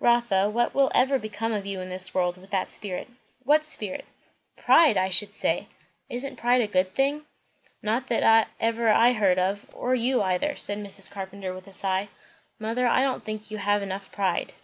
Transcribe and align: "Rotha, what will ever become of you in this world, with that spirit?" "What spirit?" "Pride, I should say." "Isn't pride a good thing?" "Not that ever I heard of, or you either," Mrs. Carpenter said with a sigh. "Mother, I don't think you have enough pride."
"Rotha, 0.00 0.50
what 0.50 0.74
will 0.74 0.90
ever 0.96 1.16
become 1.16 1.52
of 1.52 1.64
you 1.64 1.80
in 1.80 1.90
this 1.90 2.12
world, 2.12 2.36
with 2.38 2.50
that 2.50 2.72
spirit?" 2.72 3.06
"What 3.44 3.62
spirit?" 3.62 4.04
"Pride, 4.56 4.96
I 4.96 5.08
should 5.10 5.32
say." 5.32 5.68
"Isn't 6.10 6.34
pride 6.34 6.60
a 6.60 6.66
good 6.66 6.92
thing?" 6.96 7.24
"Not 7.84 8.08
that 8.08 8.48
ever 8.58 8.88
I 8.88 9.12
heard 9.12 9.38
of, 9.38 9.64
or 9.72 9.94
you 9.94 10.22
either," 10.22 10.54
Mrs. 10.54 11.08
Carpenter 11.08 11.50
said 11.50 11.54
with 11.54 11.66
a 11.68 11.72
sigh. 11.72 12.08
"Mother, 12.58 12.88
I 12.88 13.04
don't 13.04 13.24
think 13.24 13.48
you 13.52 13.58
have 13.58 13.80
enough 13.80 14.10
pride." 14.10 14.54